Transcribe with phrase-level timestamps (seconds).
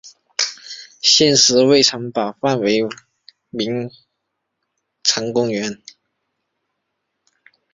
[1.03, 2.89] 现时为城堡范围为
[3.51, 3.91] 名
[5.03, 5.79] 城公园。